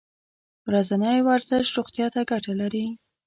[0.69, 2.85] ورځنی ورزش روغتیا ته ګټه لري.